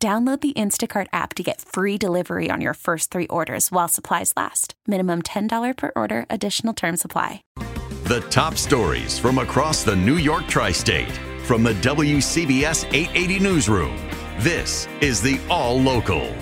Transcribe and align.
Download 0.00 0.40
the 0.40 0.52
Instacart 0.52 1.08
app 1.12 1.34
to 1.34 1.42
get 1.42 1.60
free 1.60 1.98
delivery 1.98 2.52
on 2.52 2.60
your 2.60 2.74
first 2.74 3.10
three 3.10 3.26
orders 3.26 3.72
while 3.72 3.88
supplies 3.88 4.32
last. 4.36 4.74
Minimum 4.86 5.22
$10 5.22 5.76
per 5.76 5.90
order, 5.96 6.24
additional 6.30 6.72
term 6.72 6.96
supply. 6.96 7.42
The 8.04 8.24
top 8.30 8.54
stories 8.54 9.18
from 9.18 9.38
across 9.38 9.82
the 9.82 9.96
New 9.96 10.18
York 10.18 10.46
tri 10.46 10.70
state 10.70 11.10
from 11.42 11.64
the 11.64 11.72
WCBS 11.74 12.84
880 12.94 13.40
Newsroom. 13.40 13.96
This 14.38 14.86
is 15.00 15.20
the 15.20 15.40
All 15.50 15.80
Local. 15.80 16.32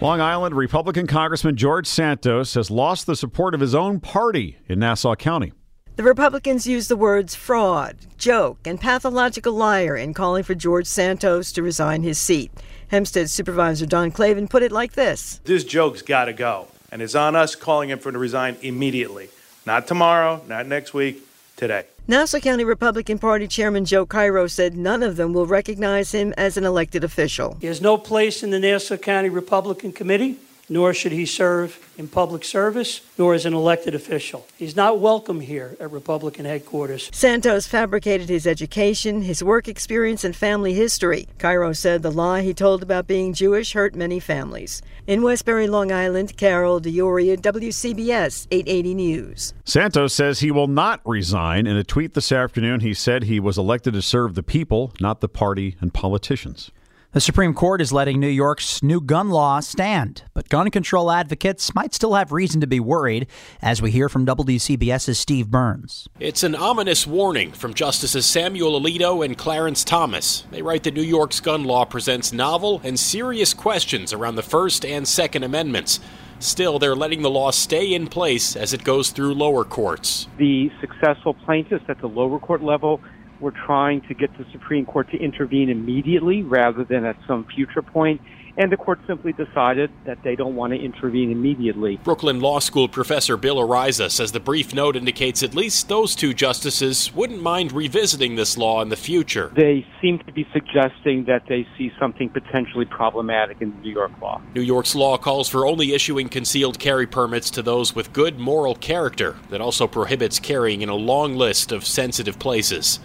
Long 0.00 0.20
Island 0.20 0.54
Republican 0.54 1.08
Congressman 1.08 1.56
George 1.56 1.88
Santos 1.88 2.54
has 2.54 2.70
lost 2.70 3.06
the 3.06 3.16
support 3.16 3.54
of 3.54 3.60
his 3.60 3.74
own 3.74 3.98
party 3.98 4.58
in 4.68 4.78
Nassau 4.78 5.16
County. 5.16 5.52
The 5.96 6.02
Republicans 6.02 6.66
used 6.66 6.90
the 6.90 6.96
words 6.96 7.34
fraud, 7.34 7.96
joke, 8.18 8.58
and 8.66 8.78
pathological 8.78 9.54
liar 9.54 9.96
in 9.96 10.12
calling 10.12 10.42
for 10.42 10.54
George 10.54 10.86
Santos 10.86 11.52
to 11.52 11.62
resign 11.62 12.02
his 12.02 12.18
seat. 12.18 12.50
Hempstead 12.88 13.30
Supervisor 13.30 13.86
Don 13.86 14.12
Clavin 14.12 14.46
put 14.46 14.62
it 14.62 14.70
like 14.70 14.92
this 14.92 15.40
This 15.44 15.64
joke's 15.64 16.02
got 16.02 16.26
to 16.26 16.34
go, 16.34 16.68
and 16.92 17.00
it's 17.00 17.14
on 17.14 17.34
us 17.34 17.54
calling 17.54 17.88
him 17.88 17.98
for 17.98 18.12
to 18.12 18.18
resign 18.18 18.58
immediately. 18.60 19.30
Not 19.64 19.86
tomorrow, 19.86 20.42
not 20.46 20.66
next 20.66 20.92
week, 20.92 21.26
today. 21.56 21.86
Nassau 22.06 22.40
County 22.40 22.64
Republican 22.64 23.18
Party 23.18 23.48
Chairman 23.48 23.86
Joe 23.86 24.04
Cairo 24.04 24.48
said 24.48 24.76
none 24.76 25.02
of 25.02 25.16
them 25.16 25.32
will 25.32 25.46
recognize 25.46 26.12
him 26.12 26.34
as 26.36 26.58
an 26.58 26.64
elected 26.64 27.04
official. 27.04 27.56
He 27.62 27.68
has 27.68 27.80
no 27.80 27.96
place 27.96 28.42
in 28.42 28.50
the 28.50 28.60
Nassau 28.60 28.98
County 28.98 29.30
Republican 29.30 29.92
Committee 29.92 30.36
nor 30.68 30.92
should 30.92 31.12
he 31.12 31.26
serve 31.26 31.78
in 31.96 32.08
public 32.08 32.44
service, 32.44 33.00
nor 33.16 33.34
as 33.34 33.46
an 33.46 33.54
elected 33.54 33.94
official. 33.94 34.46
He's 34.56 34.76
not 34.76 34.98
welcome 34.98 35.40
here 35.40 35.76
at 35.80 35.90
Republican 35.90 36.44
headquarters. 36.44 37.08
Santos 37.12 37.66
fabricated 37.66 38.28
his 38.28 38.46
education, 38.46 39.22
his 39.22 39.42
work 39.42 39.68
experience, 39.68 40.24
and 40.24 40.34
family 40.34 40.74
history. 40.74 41.28
Cairo 41.38 41.72
said 41.72 42.02
the 42.02 42.10
lie 42.10 42.42
he 42.42 42.52
told 42.52 42.82
about 42.82 43.06
being 43.06 43.32
Jewish 43.32 43.72
hurt 43.72 43.94
many 43.94 44.20
families. 44.20 44.82
In 45.06 45.22
Westbury, 45.22 45.68
Long 45.68 45.92
Island, 45.92 46.36
Carol 46.36 46.80
D'Oria, 46.80 47.36
WCBS 47.36 48.48
880 48.50 48.94
News. 48.94 49.54
Santos 49.64 50.12
says 50.12 50.40
he 50.40 50.50
will 50.50 50.66
not 50.66 51.00
resign. 51.04 51.66
In 51.66 51.76
a 51.76 51.84
tweet 51.84 52.14
this 52.14 52.32
afternoon, 52.32 52.80
he 52.80 52.92
said 52.92 53.24
he 53.24 53.40
was 53.40 53.56
elected 53.56 53.94
to 53.94 54.02
serve 54.02 54.34
the 54.34 54.42
people, 54.42 54.92
not 55.00 55.20
the 55.20 55.28
party 55.28 55.76
and 55.80 55.94
politicians. 55.94 56.70
The 57.16 57.22
Supreme 57.22 57.54
Court 57.54 57.80
is 57.80 57.94
letting 57.94 58.20
New 58.20 58.28
York's 58.28 58.82
new 58.82 59.00
gun 59.00 59.30
law 59.30 59.60
stand, 59.60 60.24
but 60.34 60.50
gun 60.50 60.70
control 60.70 61.10
advocates 61.10 61.74
might 61.74 61.94
still 61.94 62.12
have 62.12 62.30
reason 62.30 62.60
to 62.60 62.66
be 62.66 62.78
worried, 62.78 63.26
as 63.62 63.80
we 63.80 63.90
hear 63.90 64.10
from 64.10 64.26
WCBS's 64.26 65.18
Steve 65.18 65.50
Burns. 65.50 66.06
It's 66.20 66.42
an 66.42 66.54
ominous 66.54 67.06
warning 67.06 67.52
from 67.52 67.72
Justices 67.72 68.26
Samuel 68.26 68.78
Alito 68.78 69.24
and 69.24 69.38
Clarence 69.38 69.82
Thomas. 69.82 70.44
They 70.50 70.60
write 70.60 70.82
that 70.82 70.92
New 70.92 71.00
York's 71.00 71.40
gun 71.40 71.64
law 71.64 71.86
presents 71.86 72.34
novel 72.34 72.82
and 72.84 73.00
serious 73.00 73.54
questions 73.54 74.12
around 74.12 74.34
the 74.34 74.42
First 74.42 74.84
and 74.84 75.08
Second 75.08 75.42
Amendments. 75.42 76.00
Still, 76.38 76.78
they're 76.78 76.94
letting 76.94 77.22
the 77.22 77.30
law 77.30 77.50
stay 77.50 77.94
in 77.94 78.08
place 78.08 78.56
as 78.56 78.74
it 78.74 78.84
goes 78.84 79.08
through 79.08 79.32
lower 79.32 79.64
courts. 79.64 80.28
The 80.36 80.70
successful 80.82 81.32
plaintiffs 81.32 81.86
at 81.88 81.98
the 81.98 82.08
lower 82.08 82.38
court 82.38 82.62
level 82.62 83.00
we're 83.40 83.50
trying 83.50 84.00
to 84.02 84.14
get 84.14 84.36
the 84.38 84.46
Supreme 84.52 84.86
Court 84.86 85.10
to 85.10 85.18
intervene 85.18 85.70
immediately 85.70 86.42
rather 86.42 86.84
than 86.84 87.04
at 87.04 87.16
some 87.26 87.44
future 87.44 87.82
point. 87.82 88.20
And 88.58 88.72
the 88.72 88.76
court 88.78 88.98
simply 89.06 89.34
decided 89.34 89.90
that 90.06 90.22
they 90.22 90.34
don't 90.34 90.56
want 90.56 90.72
to 90.72 90.78
intervene 90.78 91.30
immediately. 91.30 91.98
Brooklyn 92.02 92.40
Law 92.40 92.58
School 92.58 92.88
professor 92.88 93.36
Bill 93.36 93.56
Araiza 93.56 94.10
says 94.10 94.32
the 94.32 94.40
brief 94.40 94.72
note 94.72 94.96
indicates 94.96 95.42
at 95.42 95.54
least 95.54 95.90
those 95.90 96.14
two 96.14 96.32
justices 96.32 97.14
wouldn't 97.14 97.42
mind 97.42 97.72
revisiting 97.72 98.36
this 98.36 98.56
law 98.56 98.80
in 98.80 98.88
the 98.88 98.96
future. 98.96 99.52
They 99.54 99.86
seem 100.00 100.20
to 100.20 100.32
be 100.32 100.48
suggesting 100.54 101.26
that 101.26 101.42
they 101.50 101.66
see 101.76 101.92
something 102.00 102.30
potentially 102.30 102.86
problematic 102.86 103.60
in 103.60 103.78
New 103.82 103.92
York 103.92 104.12
law. 104.22 104.40
New 104.54 104.62
York's 104.62 104.94
law 104.94 105.18
calls 105.18 105.50
for 105.50 105.66
only 105.66 105.92
issuing 105.92 106.30
concealed 106.30 106.78
carry 106.78 107.06
permits 107.06 107.50
to 107.50 107.62
those 107.62 107.94
with 107.94 108.14
good 108.14 108.38
moral 108.38 108.74
character 108.74 109.36
that 109.50 109.60
also 109.60 109.86
prohibits 109.86 110.40
carrying 110.40 110.80
in 110.80 110.88
a 110.88 110.94
long 110.94 111.36
list 111.36 111.72
of 111.72 111.86
sensitive 111.86 112.38
places. 112.38 113.00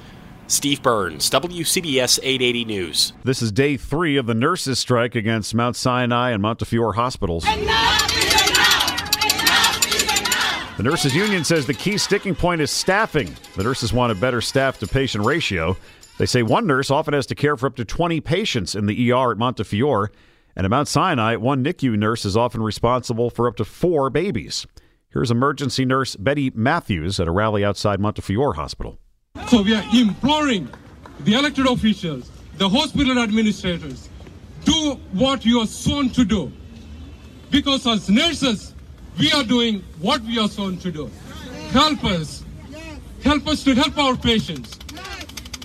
Steve 0.51 0.83
Burns, 0.83 1.29
WCBS 1.29 2.19
880 2.21 2.65
News. 2.65 3.13
This 3.23 3.41
is 3.41 3.51
day 3.53 3.77
three 3.77 4.17
of 4.17 4.25
the 4.25 4.33
nurses' 4.33 4.79
strike 4.79 5.15
against 5.15 5.55
Mount 5.55 5.77
Sinai 5.77 6.31
and 6.31 6.41
Montefiore 6.41 6.93
hospitals. 6.93 7.45
The 10.77 10.83
nurses' 10.83 11.15
union 11.15 11.43
says 11.43 11.65
the 11.65 11.73
key 11.73 11.97
sticking 11.97 12.35
point 12.35 12.59
is 12.59 12.71
staffing. 12.71 13.35
The 13.55 13.63
nurses 13.63 13.93
want 13.93 14.11
a 14.11 14.15
better 14.15 14.41
staff 14.41 14.79
to 14.79 14.87
patient 14.87 15.25
ratio. 15.25 15.77
They 16.17 16.25
say 16.25 16.43
one 16.43 16.67
nurse 16.67 16.91
often 16.91 17.13
has 17.13 17.25
to 17.27 17.35
care 17.35 17.55
for 17.55 17.67
up 17.67 17.75
to 17.77 17.85
20 17.85 18.19
patients 18.19 18.75
in 18.75 18.87
the 18.87 19.11
ER 19.11 19.31
at 19.31 19.37
Montefiore. 19.37 20.11
And 20.55 20.65
at 20.65 20.69
Mount 20.69 20.87
Sinai, 20.87 21.37
one 21.37 21.63
NICU 21.63 21.97
nurse 21.97 22.25
is 22.25 22.35
often 22.35 22.61
responsible 22.61 23.29
for 23.29 23.47
up 23.47 23.55
to 23.55 23.63
four 23.65 24.09
babies. 24.09 24.67
Here's 25.09 25.31
emergency 25.31 25.85
nurse 25.85 26.15
Betty 26.15 26.51
Matthews 26.53 27.19
at 27.19 27.27
a 27.27 27.31
rally 27.31 27.63
outside 27.63 27.99
Montefiore 27.99 28.55
Hospital. 28.55 28.97
So 29.51 29.61
we 29.61 29.75
are 29.75 29.83
imploring 29.93 30.69
the 31.19 31.33
elected 31.33 31.67
officials, 31.67 32.31
the 32.57 32.69
hospital 32.69 33.19
administrators, 33.19 34.07
do 34.63 34.97
what 35.11 35.45
you 35.45 35.59
are 35.59 35.67
sworn 35.67 36.09
to 36.11 36.23
do. 36.23 36.49
Because 37.49 37.85
as 37.85 38.09
nurses, 38.09 38.73
we 39.19 39.29
are 39.33 39.43
doing 39.43 39.83
what 39.99 40.21
we 40.21 40.39
are 40.39 40.47
sworn 40.47 40.77
to 40.77 40.89
do. 40.89 41.11
Help 41.71 42.01
us. 42.05 42.45
Help 43.25 43.45
us 43.45 43.61
to 43.65 43.75
help 43.75 43.97
our 43.97 44.15
patients. 44.15 44.79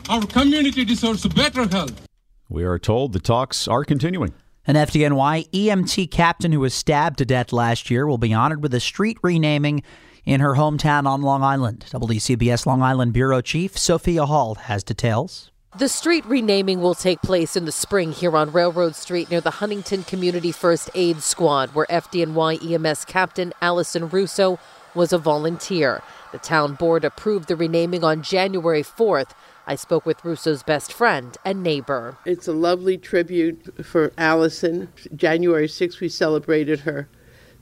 Our 0.09 0.27
community 0.27 0.84
deserves 0.84 1.25
better 1.28 1.69
health. 1.69 2.09
We 2.48 2.65
are 2.65 2.81
told 2.81 3.12
the 3.12 3.21
talks 3.21 3.69
are 3.69 3.84
continuing. 3.84 4.34
An 4.66 4.75
FDNY 4.75 5.48
EMT 5.50 6.10
captain 6.10 6.50
who 6.50 6.59
was 6.59 6.75
stabbed 6.75 7.19
to 7.19 7.25
death 7.25 7.53
last 7.53 7.88
year 7.88 8.04
will 8.04 8.19
be 8.19 8.34
honored 8.34 8.65
with 8.65 8.75
a 8.75 8.81
street 8.81 9.19
renaming 9.22 9.84
in 10.26 10.41
her 10.41 10.54
hometown 10.54 11.06
on 11.06 11.22
Long 11.22 11.42
Island. 11.42 11.87
WCBS 11.91 12.66
Long 12.66 12.82
Island 12.82 13.12
Bureau 13.12 13.41
Chief 13.41 13.78
Sophia 13.78 14.26
Hall 14.26 14.56
has 14.56 14.82
details. 14.82 15.53
The 15.78 15.88
street 15.88 16.25
renaming 16.26 16.81
will 16.81 16.94
take 16.94 17.22
place 17.22 17.54
in 17.54 17.64
the 17.64 17.72
spring 17.72 18.12
here 18.12 18.36
on 18.36 18.50
Railroad 18.50 18.97
Street 18.97 19.31
near 19.31 19.41
the 19.41 19.50
Huntington 19.53 20.04
Community 20.04 20.50
First 20.50 20.91
Aid 20.94 21.22
Squad, 21.22 21.75
where 21.75 21.86
FDNY 21.86 22.72
EMS 22.72 23.04
Captain 23.04 23.53
Alison 23.60 24.09
Russo 24.09 24.59
was 24.94 25.12
a 25.12 25.19
volunteer. 25.19 26.03
The 26.32 26.38
town 26.38 26.75
board 26.75 27.04
approved 27.04 27.48
the 27.48 27.56
renaming 27.56 28.03
on 28.03 28.22
January 28.22 28.82
4th. 28.82 29.31
I 29.66 29.75
spoke 29.75 30.06
with 30.06 30.25
Russo's 30.25 30.62
best 30.62 30.92
friend 30.92 31.36
and 31.44 31.62
neighbor. 31.62 32.16
It's 32.25 32.48
a 32.48 32.53
lovely 32.53 32.97
tribute 32.97 33.84
for 33.84 34.12
Alison. 34.16 34.88
January 35.15 35.69
6th, 35.69 36.00
we 36.00 36.09
celebrated 36.09 36.81
her 36.81 37.09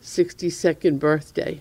62nd 0.01 1.01
birthday 1.01 1.61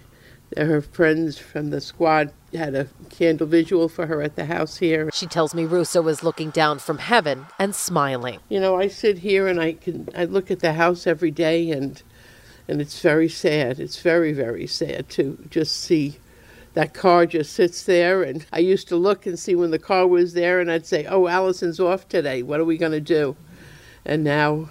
her 0.57 0.81
friends 0.81 1.37
from 1.37 1.69
the 1.69 1.81
squad 1.81 2.31
had 2.53 2.75
a 2.75 2.87
candle 3.09 3.47
visual 3.47 3.89
for 3.89 4.05
her 4.07 4.21
at 4.21 4.35
the 4.35 4.45
house 4.45 4.77
here. 4.77 5.09
She 5.13 5.25
tells 5.25 5.53
me 5.53 5.65
Russo 5.65 6.07
is 6.07 6.23
looking 6.23 6.49
down 6.49 6.79
from 6.79 6.99
heaven 6.99 7.47
and 7.59 7.73
smiling. 7.73 8.39
You 8.49 8.59
know, 8.59 8.77
I 8.77 8.87
sit 8.87 9.19
here 9.19 9.47
and 9.47 9.59
I 9.59 9.73
can 9.73 10.09
I 10.15 10.25
look 10.25 10.51
at 10.51 10.59
the 10.59 10.73
house 10.73 11.07
every 11.07 11.31
day 11.31 11.71
and 11.71 12.01
and 12.67 12.81
it's 12.81 13.01
very 13.01 13.29
sad. 13.29 13.79
It's 13.79 14.01
very 14.01 14.33
very 14.33 14.67
sad 14.67 15.09
to 15.09 15.37
just 15.49 15.75
see 15.77 16.17
that 16.73 16.93
car 16.93 17.25
just 17.25 17.53
sits 17.53 17.83
there 17.83 18.23
and 18.23 18.45
I 18.51 18.59
used 18.59 18.87
to 18.89 18.95
look 18.95 19.25
and 19.25 19.37
see 19.37 19.55
when 19.55 19.71
the 19.71 19.79
car 19.79 20.07
was 20.07 20.33
there 20.33 20.59
and 20.59 20.71
I'd 20.71 20.85
say, 20.85 21.05
"Oh, 21.05 21.27
Alison's 21.27 21.79
off 21.79 22.07
today. 22.07 22.43
What 22.43 22.59
are 22.59 22.65
we 22.65 22.77
going 22.77 22.91
to 22.91 23.01
do?" 23.01 23.35
And 24.05 24.23
now 24.23 24.69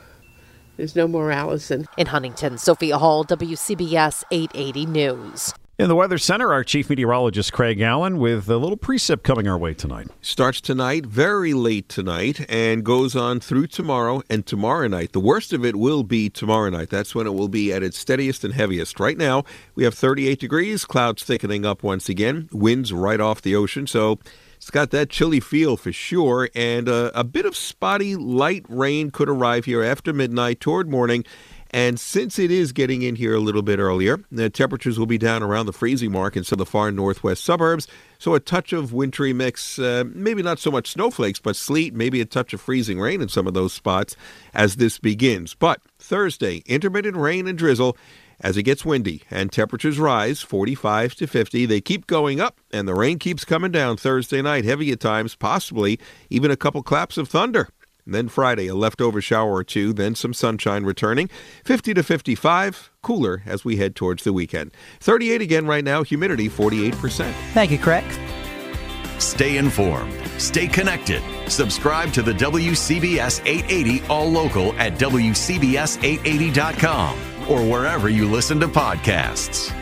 there's 0.77 0.97
no 0.97 1.07
more 1.07 1.31
Alison. 1.31 1.87
In 1.97 2.07
Huntington, 2.07 2.59
Sophia 2.59 2.99
Hall, 2.99 3.25
WCBS 3.25 4.25
880 4.31 4.87
News. 4.87 5.55
In 5.79 5.89
the 5.89 5.97
Weather 5.97 6.19
Center, 6.19 6.53
our 6.53 6.63
chief 6.63 6.91
meteorologist 6.91 7.55
Craig 7.55 7.81
Allen 7.81 8.19
with 8.19 8.47
a 8.51 8.59
little 8.59 8.77
precip 8.77 9.23
coming 9.23 9.49
our 9.49 9.57
way 9.57 9.73
tonight. 9.73 10.09
Starts 10.21 10.61
tonight, 10.61 11.07
very 11.07 11.55
late 11.55 11.89
tonight, 11.89 12.45
and 12.47 12.85
goes 12.85 13.17
on 13.17 13.41
through 13.41 13.69
tomorrow 13.69 14.23
and 14.29 14.45
tomorrow 14.45 14.87
night. 14.87 15.13
The 15.13 15.19
worst 15.19 15.55
of 15.55 15.65
it 15.65 15.75
will 15.75 16.03
be 16.03 16.29
tomorrow 16.29 16.69
night. 16.69 16.91
That's 16.91 17.15
when 17.15 17.27
it 17.27 17.33
will 17.33 17.49
be 17.49 17.73
at 17.73 17.83
its 17.83 17.97
steadiest 17.97 18.45
and 18.45 18.53
heaviest. 18.53 19.01
Right 19.01 19.17
now, 19.17 19.45
we 19.75 19.85
have 19.85 19.95
38 19.95 20.39
degrees, 20.39 20.85
clouds 20.85 21.23
thickening 21.23 21.65
up 21.65 21.83
once 21.83 22.11
again, 22.11 22.51
winds 22.53 22.93
right 22.93 23.19
off 23.21 23.41
the 23.41 23.57
ocean, 23.57 23.87
so 23.87 24.19
It's 24.59 24.71
got 24.71 24.91
that 24.91 25.09
chilly 25.09 25.41
feel 25.41 25.77
for 25.77 25.91
sure, 25.91 26.49
and 26.55 26.89
uh, 26.89 27.11
a 27.15 27.25
bit 27.25 27.47
of 27.47 27.57
spotty 27.57 28.15
light 28.15 28.65
rain 28.69 29.11
could 29.11 29.29
arrive 29.29 29.65
here 29.65 29.83
after 29.83 30.13
midnight 30.13 30.61
toward 30.61 30.89
morning. 30.89 31.25
And 31.73 31.99
since 31.99 32.39
it 32.39 32.51
is 32.51 32.73
getting 32.73 33.01
in 33.01 33.17
here 33.17 33.35
a 33.35 33.41
little 33.41 33.63
bit 33.63 33.79
earlier, 33.79 34.23
the 34.31 34.51
temperatures 34.51 34.99
will 34.99 35.07
be 35.07 35.17
down 35.17 35.43
around 35.43 35.67
the 35.67 35.73
freezing 35.73 36.13
mark 36.13 36.37
in 36.37 36.45
some 36.45 36.57
of 36.57 36.67
the 36.67 36.71
far 36.71 36.93
northwest 36.93 37.43
suburbs. 37.43 37.89
So 38.19 38.35
a 38.35 38.41
touch 38.41 38.75
of 38.75 38.93
wintry 38.93 39.33
mix, 39.33 39.79
uh, 39.79 40.05
maybe 40.07 40.43
not 40.43 40.59
so 40.59 40.71
much 40.71 40.91
snowflakes, 40.91 41.41
but 41.41 41.57
sleet, 41.57 41.95
maybe 41.95 42.21
a 42.21 42.27
touch 42.27 42.53
of 42.53 42.61
freezing 42.61 43.01
rain 43.01 43.23
in 43.23 43.29
some 43.29 43.47
of 43.47 43.55
those 43.55 43.73
spots 43.73 44.17
as 44.53 44.77
this 44.77 44.99
begins. 44.99 45.55
But 45.55 45.81
Thursday, 45.99 46.63
intermittent 46.67 47.17
rain 47.17 47.49
and 47.49 47.57
drizzle 47.57 47.97
as 48.43 48.57
it 48.57 48.65
gets 48.65 48.85
windy 48.85 49.23
and 49.31 49.51
temperatures 49.51 49.99
rise 49.99 50.41
45 50.43 51.15
to 51.15 51.27
50. 51.27 51.65
They 51.65 51.81
keep 51.81 52.07
going 52.07 52.41
up 52.41 52.59
and 52.71 52.87
the 52.87 52.95
rain 52.95 53.19
keeps 53.19 53.45
coming 53.45 53.73
down 53.73 53.97
Thursday 53.97 54.43
night, 54.43 54.65
heavy 54.65 54.93
at 54.93 55.01
times, 55.01 55.37
possibly 55.37 55.99
even 56.29 56.51
a 56.51 56.57
couple 56.57 56.83
claps 56.83 57.17
of 57.17 57.29
thunder. 57.29 57.69
And 58.05 58.15
then 58.15 58.29
Friday, 58.29 58.67
a 58.67 58.75
leftover 58.75 59.21
shower 59.21 59.53
or 59.53 59.65
two, 59.65 59.93
then 59.93 60.15
some 60.15 60.35
sunshine 60.35 60.85
returning. 60.85 61.29
50 61.65 61.95
to 61.95 62.03
55, 62.03 62.91
cooler 63.03 63.43
as 63.47 63.65
we 63.65 63.77
head 63.77 63.95
towards 63.95 64.25
the 64.25 64.33
weekend. 64.33 64.73
38 65.01 65.41
again 65.41 65.67
right 65.67 65.85
now, 65.85 66.03
humidity 66.03 66.49
48%. 66.49 67.33
Thank 67.53 67.71
you, 67.71 67.79
Craig. 67.79 68.05
Stay 69.19 69.57
informed, 69.57 70.13
stay 70.39 70.67
connected. 70.67 71.23
Subscribe 71.49 72.13
to 72.13 72.23
the 72.23 72.33
WCBS 72.33 73.41
880 73.47 74.05
All 74.07 74.29
Local 74.29 74.73
at 74.75 74.95
WCBS880.com 74.95 77.19
or 77.49 77.65
wherever 77.65 78.09
you 78.09 78.29
listen 78.29 78.59
to 78.61 78.67
podcasts. 78.67 79.82